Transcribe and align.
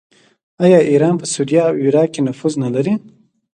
آیا 0.65 0.79
ایران 0.89 1.15
په 1.17 1.25
سوریه 1.33 1.61
او 1.69 1.75
عراق 1.85 2.07
کې 2.13 2.21
نفوذ 2.27 2.53
نلري؟ 2.63 2.93